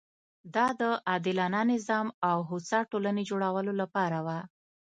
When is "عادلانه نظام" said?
1.09-2.07